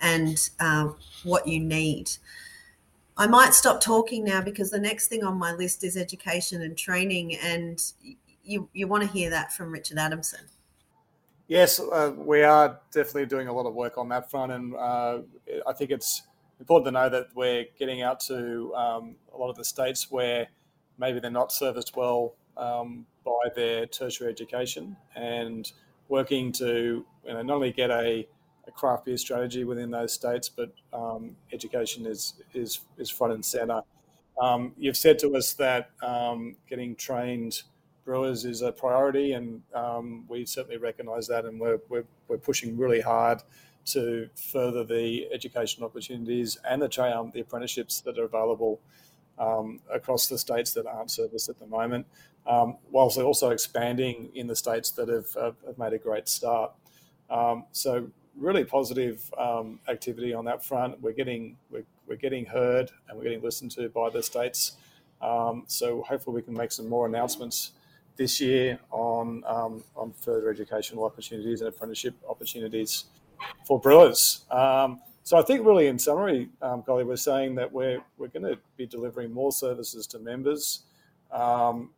and 0.00 0.50
um, 0.60 0.96
what 1.24 1.46
you 1.46 1.60
need. 1.60 2.10
I 3.16 3.26
might 3.26 3.52
stop 3.52 3.80
talking 3.80 4.24
now 4.24 4.40
because 4.40 4.70
the 4.70 4.80
next 4.80 5.08
thing 5.08 5.24
on 5.24 5.36
my 5.36 5.52
list 5.52 5.84
is 5.84 5.96
education 5.96 6.62
and 6.62 6.76
training, 6.76 7.36
and 7.36 7.82
you 8.42 8.68
you 8.72 8.88
want 8.88 9.02
to 9.02 9.08
hear 9.08 9.30
that 9.30 9.52
from 9.52 9.72
Richard 9.72 9.98
Adamson. 9.98 10.40
Yes, 11.46 11.80
uh, 11.80 12.12
we 12.16 12.42
are 12.42 12.80
definitely 12.92 13.26
doing 13.26 13.48
a 13.48 13.52
lot 13.52 13.66
of 13.66 13.74
work 13.74 13.98
on 13.98 14.08
that 14.10 14.30
front, 14.30 14.52
and 14.52 14.74
uh, 14.76 15.18
I 15.66 15.72
think 15.72 15.90
it's 15.90 16.22
important 16.60 16.86
to 16.86 16.92
know 16.92 17.08
that 17.08 17.26
we're 17.34 17.66
getting 17.78 18.02
out 18.02 18.20
to 18.20 18.72
um, 18.74 19.16
a 19.34 19.36
lot 19.36 19.50
of 19.50 19.56
the 19.56 19.64
states 19.64 20.10
where 20.10 20.46
maybe 20.96 21.18
they're 21.18 21.30
not 21.30 21.50
serviced 21.50 21.96
well 21.96 22.34
um, 22.56 23.04
by 23.24 23.50
their 23.56 23.86
tertiary 23.86 24.30
education, 24.30 24.96
and 25.16 25.72
working 26.08 26.52
to 26.52 27.04
you 27.26 27.32
know, 27.32 27.42
not 27.42 27.54
only 27.54 27.72
get 27.72 27.90
a 27.90 28.28
a 28.66 28.70
craft 28.70 29.04
beer 29.04 29.16
strategy 29.16 29.64
within 29.64 29.90
those 29.90 30.12
states, 30.12 30.48
but 30.48 30.72
um, 30.92 31.36
education 31.52 32.06
is, 32.06 32.34
is, 32.54 32.80
is 32.98 33.10
front 33.10 33.32
and 33.32 33.44
center. 33.44 33.82
Um, 34.40 34.72
you've 34.78 34.96
said 34.96 35.18
to 35.20 35.36
us 35.36 35.52
that 35.54 35.90
um, 36.02 36.56
getting 36.68 36.96
trained 36.96 37.62
brewers 38.04 38.44
is 38.44 38.62
a 38.62 38.72
priority, 38.72 39.32
and 39.32 39.62
um, 39.74 40.24
we 40.28 40.44
certainly 40.46 40.78
recognise 40.78 41.26
that, 41.28 41.44
and 41.44 41.60
we're, 41.60 41.78
we're, 41.88 42.04
we're, 42.28 42.38
pushing 42.38 42.76
really 42.76 43.00
hard 43.00 43.42
to 43.84 44.28
further 44.34 44.84
the 44.84 45.26
education 45.32 45.84
opportunities 45.84 46.58
and 46.68 46.80
the, 46.80 47.18
um, 47.18 47.30
the 47.34 47.40
apprenticeships 47.40 48.00
that 48.00 48.18
are 48.18 48.24
available 48.24 48.80
um, 49.38 49.80
across 49.92 50.26
the 50.26 50.38
states 50.38 50.72
that 50.72 50.86
aren't 50.86 51.10
serviced 51.10 51.48
at 51.48 51.58
the 51.58 51.66
moment, 51.66 52.06
whilst 52.90 53.18
also 53.18 53.50
expanding 53.50 54.30
in 54.34 54.46
the 54.46 54.56
states 54.56 54.90
that 54.92 55.08
have, 55.08 55.32
have 55.34 55.78
made 55.78 55.92
a 55.92 55.98
great 55.98 56.28
start. 56.28 56.72
Um, 57.30 57.64
so 57.72 58.10
really 58.36 58.64
positive 58.64 59.32
um, 59.38 59.80
activity 59.88 60.32
on 60.32 60.44
that 60.46 60.64
front. 60.64 61.00
We're 61.00 61.12
getting 61.12 61.56
we're, 61.70 61.84
we're 62.06 62.16
getting 62.16 62.46
heard 62.46 62.90
and 63.08 63.16
we're 63.16 63.24
getting 63.24 63.42
listened 63.42 63.70
to 63.72 63.88
by 63.88 64.10
the 64.10 64.22
states. 64.22 64.72
Um, 65.20 65.64
so 65.66 66.02
hopefully 66.02 66.36
we 66.36 66.42
can 66.42 66.54
make 66.54 66.72
some 66.72 66.88
more 66.88 67.06
announcements 67.06 67.72
this 68.16 68.40
year 68.40 68.78
on 68.90 69.42
um, 69.46 69.84
on 69.96 70.12
further 70.12 70.50
educational 70.50 71.04
opportunities 71.04 71.60
and 71.60 71.68
apprenticeship 71.68 72.14
opportunities 72.28 73.04
for 73.66 73.80
brewers. 73.80 74.44
Um, 74.50 75.00
so 75.22 75.38
I 75.38 75.42
think 75.42 75.64
really 75.64 75.86
in 75.86 75.98
summary, 75.98 76.48
um, 76.62 76.82
Kylie, 76.82 77.06
we're 77.06 77.16
saying 77.16 77.54
that 77.56 77.70
we're 77.70 78.02
we're 78.18 78.28
going 78.28 78.42
to 78.42 78.58
be 78.76 78.86
delivering 78.86 79.32
more 79.32 79.52
services 79.52 80.06
to 80.08 80.18
members. 80.18 80.84
Um, 81.30 81.90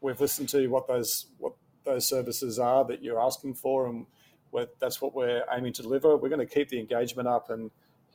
we've 0.00 0.20
listened 0.20 0.48
to 0.50 0.66
what 0.68 0.86
those 0.86 1.26
what 1.38 1.52
those 1.84 2.06
services 2.06 2.58
are 2.58 2.84
that 2.84 3.02
you're 3.02 3.20
asking 3.20 3.54
for 3.54 3.86
and 3.86 4.06
that's 4.78 5.00
what 5.00 5.14
we're 5.14 5.44
aiming 5.52 5.72
to 5.74 5.82
deliver. 5.82 6.16
We're 6.16 6.28
going 6.28 6.46
to 6.46 6.54
keep 6.54 6.68
the 6.68 6.78
engagement 6.78 7.28
up 7.28 7.50
and 7.50 7.70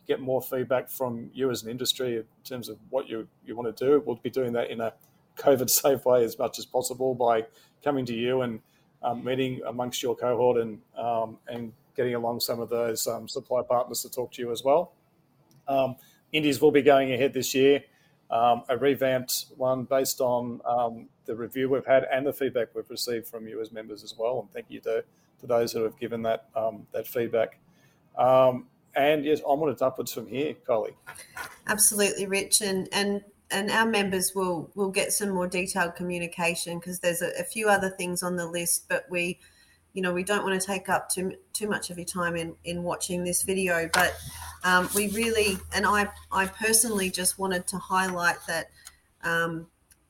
get 0.08 0.20
more 0.20 0.42
feedback 0.42 0.90
from 0.90 1.30
you 1.34 1.50
as 1.50 1.64
an 1.64 1.70
industry 1.70 2.18
in 2.18 2.26
terms 2.44 2.70
of 2.70 2.78
what 2.90 3.10
you, 3.10 3.28
you 3.46 3.56
want 3.56 3.76
to 3.76 3.86
do. 3.86 4.04
We'll 4.06 4.18
be 4.18 4.30
doing 4.30 4.54
that 4.54 4.70
in 4.70 4.82
a 4.82 4.94
COVID 5.38 5.70
safe 5.82 6.06
way 6.06 6.24
as 6.24 6.38
much 6.38 6.60
as 6.60 6.66
possible 6.66 7.16
by 7.16 7.46
coming 7.84 8.06
to 8.06 8.14
you 8.14 8.42
and 8.42 8.60
um, 9.04 9.24
meeting 9.24 9.62
amongst 9.68 10.02
your 10.02 10.16
cohort 10.16 10.58
and 10.58 10.80
um, 10.98 11.38
and 11.48 11.72
getting 11.96 12.16
along 12.16 12.40
some 12.40 12.60
of 12.60 12.70
those 12.70 13.08
um, 13.08 13.28
supply 13.28 13.62
partners 13.62 14.02
to 14.02 14.10
talk 14.10 14.32
to 14.34 14.42
you 14.42 14.52
as 14.52 14.64
well. 14.64 14.92
Um, 15.68 15.96
Indies 16.34 16.60
will 16.60 16.72
be 16.72 16.82
going 16.82 17.14
ahead 17.14 17.34
this 17.34 17.56
year, 17.56 17.84
um, 18.30 18.64
a 18.68 18.78
revamped 18.78 19.46
one 19.56 19.86
based 19.86 20.20
on 20.20 20.60
um, 20.66 21.08
the 21.26 21.36
review 21.36 21.70
we've 21.70 21.86
had 21.86 22.06
and 22.12 22.26
the 22.26 22.34
feedback 22.34 22.70
we've 22.76 22.90
received 22.90 23.28
from 23.28 23.48
you 23.48 23.62
as 23.62 23.72
members 23.72 24.04
as 24.04 24.16
well. 24.18 24.42
And 24.42 24.52
thank 24.52 24.66
you 24.70 24.82
to 24.82 25.04
to 25.40 25.48
those 25.48 25.74
that 25.74 25.84
have 25.84 26.00
given 26.00 26.22
that 26.24 26.48
um, 26.56 26.88
that 26.92 27.08
feedback. 27.08 27.60
Um, 28.18 28.68
and 28.96 29.26
yes, 29.26 29.42
onwards 29.46 29.82
upwards 29.82 30.14
from 30.14 30.28
here, 30.28 30.56
Kylie. 30.68 30.96
Absolutely, 31.68 32.26
Rich, 32.26 32.62
and 32.62 32.88
and 32.92 33.24
and 33.52 33.70
our 33.70 33.86
members 33.86 34.34
will 34.34 34.70
will 34.76 34.90
get 34.90 35.12
some 35.12 35.30
more 35.30 35.48
detailed 35.48 35.96
communication 35.96 36.80
because 36.80 37.00
there's 37.00 37.22
a, 37.22 37.32
a, 37.40 37.44
few 37.44 37.68
other 37.68 37.90
things 37.90 38.24
on 38.24 38.36
the 38.36 38.46
list, 38.46 38.86
but 38.90 39.06
we, 39.10 39.40
you 39.94 40.02
know, 40.02 40.14
we 40.14 40.24
don't 40.24 40.44
want 40.44 40.60
to 40.60 40.66
take 40.66 40.90
up 40.90 41.10
too 41.10 41.34
too 41.54 41.68
much 41.68 41.90
of 41.90 41.98
your 41.98 42.06
time 42.06 42.36
in 42.36 42.56
in 42.64 42.84
watching 42.84 43.24
this 43.24 43.44
video. 43.44 43.90
But 43.94 44.16
um, 44.64 44.90
we 44.96 45.10
really, 45.10 45.58
and 45.74 45.86
I 45.86 46.10
I 46.32 46.48
personally 46.48 47.10
just 47.10 47.38
wanted 47.38 47.68
to 47.68 47.78
highlight 47.78 48.38
that. 48.48 48.72
Um, 49.24 49.68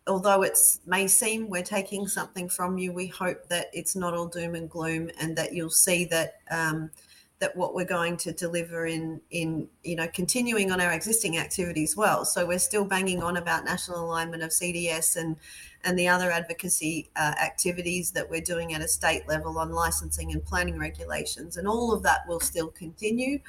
although 0.08 0.44
it 0.44 0.58
may 0.86 1.08
seem 1.08 1.50
we're 1.50 1.64
taking 1.64 2.08
something 2.08 2.48
from 2.50 2.78
you, 2.78 2.92
we 2.92 3.08
hope 3.08 3.48
that 3.50 3.70
it's 3.74 3.96
not 3.96 4.14
all 4.14 4.28
doom 4.28 4.56
and 4.56 4.70
gloom, 4.70 5.10
and 5.20 5.36
that 5.38 5.54
you'll 5.54 5.70
see 5.70 6.06
that 6.06 6.42
um, 6.52 6.92
that 7.40 7.56
what 7.56 7.76
we're 7.76 7.86
going 7.86 8.16
to 8.16 8.32
deliver 8.32 8.86
in 8.86 9.20
in 9.32 9.68
you 9.84 9.96
know 9.96 10.08
continuing 10.14 10.72
on 10.72 10.80
our 10.80 10.92
existing 10.92 11.38
activities 11.38 11.98
well. 11.98 12.24
So 12.24 12.46
we're 12.46 12.60
still 12.60 12.86
banging 12.86 13.24
on 13.24 13.38
about 13.38 13.66
national 13.66 14.06
alignment 14.06 14.44
of 14.44 14.52
CDS 14.52 15.16
and 15.16 15.36
and 15.84 15.98
the 15.98 16.08
other 16.08 16.32
advocacy 16.32 17.10
uh, 17.16 17.34
activities 17.42 18.12
that 18.12 18.30
we're 18.30 18.42
doing 18.42 18.74
at 18.74 18.82
a 18.82 18.88
state 18.88 19.28
level 19.28 19.58
on 19.58 19.72
licensing 19.72 20.32
and 20.32 20.44
planning 20.46 20.78
regulations, 20.80 21.58
and 21.58 21.68
all 21.68 21.92
of 21.92 22.04
that 22.04 22.28
will 22.28 22.40
still 22.40 22.70
continue. 22.70 23.40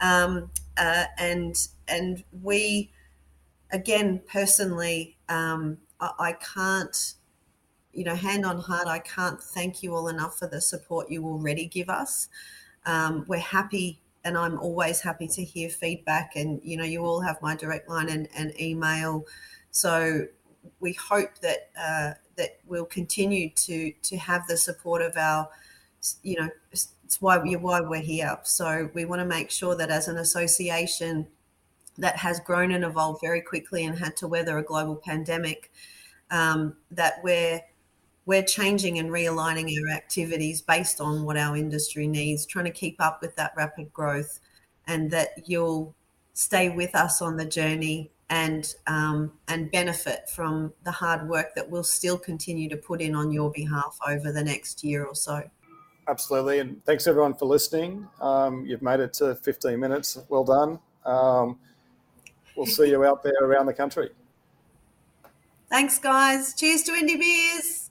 Um, 0.00 0.50
uh, 0.76 1.04
and 1.18 1.56
and 1.88 2.22
we 2.42 2.90
again 3.72 4.20
personally 4.30 5.16
um, 5.28 5.78
I, 6.18 6.32
can't, 6.32 7.14
you 7.92 8.04
know, 8.04 8.14
hand 8.14 8.44
on 8.44 8.58
heart, 8.58 8.86
I 8.88 8.98
can't 8.98 9.40
thank 9.40 9.82
you 9.82 9.94
all 9.94 10.08
enough 10.08 10.38
for 10.38 10.46
the 10.46 10.60
support 10.60 11.10
you 11.10 11.24
already 11.24 11.66
give 11.66 11.88
us. 11.88 12.28
Um, 12.86 13.24
we're 13.28 13.38
happy 13.38 14.00
and 14.24 14.36
I'm 14.38 14.58
always 14.58 15.00
happy 15.00 15.26
to 15.28 15.44
hear 15.44 15.68
feedback. 15.68 16.32
And 16.36 16.60
you 16.62 16.76
know, 16.76 16.84
you 16.84 17.04
all 17.04 17.20
have 17.20 17.40
my 17.42 17.56
direct 17.56 17.88
line 17.88 18.08
and, 18.08 18.28
and 18.36 18.58
email, 18.60 19.26
so 19.70 20.26
we 20.80 20.92
hope 20.92 21.38
that 21.38 21.70
uh, 21.78 22.12
that 22.36 22.58
we'll 22.66 22.84
continue 22.84 23.50
to 23.50 23.92
to 24.02 24.16
have 24.16 24.46
the 24.46 24.56
support 24.56 25.02
of 25.02 25.16
our, 25.16 25.48
you 26.22 26.36
know, 26.40 26.48
it's 26.70 27.20
why 27.20 27.38
we 27.38 27.56
why 27.56 27.80
we're 27.80 28.00
here. 28.00 28.38
So 28.44 28.90
we 28.94 29.04
want 29.04 29.20
to 29.20 29.26
make 29.26 29.50
sure 29.50 29.74
that 29.76 29.90
as 29.90 30.08
an 30.08 30.16
association, 30.16 31.26
that 31.98 32.16
has 32.16 32.40
grown 32.40 32.72
and 32.72 32.84
evolved 32.84 33.20
very 33.20 33.40
quickly 33.40 33.84
and 33.84 33.98
had 33.98 34.16
to 34.16 34.28
weather 34.28 34.58
a 34.58 34.62
global 34.62 34.96
pandemic, 34.96 35.70
um, 36.30 36.76
that 36.90 37.22
we're 37.22 37.60
we're 38.24 38.42
changing 38.42 38.98
and 38.98 39.10
realigning 39.10 39.74
our 39.82 39.96
activities 39.96 40.62
based 40.62 41.00
on 41.00 41.24
what 41.24 41.36
our 41.36 41.56
industry 41.56 42.06
needs, 42.06 42.46
trying 42.46 42.64
to 42.64 42.70
keep 42.70 43.00
up 43.00 43.20
with 43.20 43.34
that 43.36 43.52
rapid 43.56 43.92
growth, 43.92 44.38
and 44.86 45.10
that 45.10 45.30
you'll 45.46 45.94
stay 46.32 46.68
with 46.68 46.94
us 46.94 47.20
on 47.20 47.36
the 47.36 47.44
journey 47.44 48.10
and 48.30 48.74
um, 48.86 49.32
and 49.48 49.70
benefit 49.70 50.28
from 50.30 50.72
the 50.84 50.90
hard 50.90 51.28
work 51.28 51.54
that 51.54 51.68
we'll 51.68 51.84
still 51.84 52.16
continue 52.16 52.68
to 52.68 52.76
put 52.76 53.02
in 53.02 53.14
on 53.14 53.30
your 53.30 53.50
behalf 53.50 53.98
over 54.08 54.32
the 54.32 54.42
next 54.42 54.82
year 54.82 55.04
or 55.04 55.14
so. 55.14 55.42
Absolutely, 56.08 56.58
and 56.58 56.84
thanks 56.84 57.06
everyone 57.06 57.34
for 57.34 57.44
listening. 57.44 58.08
Um, 58.20 58.64
you've 58.64 58.82
made 58.82 59.00
it 59.00 59.12
to 59.14 59.34
15 59.36 59.78
minutes. 59.78 60.18
Well 60.28 60.44
done. 60.44 60.78
We'll 62.56 62.66
see 62.66 62.90
you 62.90 63.04
out 63.04 63.22
there 63.22 63.34
around 63.40 63.66
the 63.66 63.74
country. 63.74 64.10
Thanks, 65.70 65.98
guys. 65.98 66.54
Cheers 66.54 66.82
to 66.84 66.92
Indie 66.92 67.18
Beers. 67.18 67.81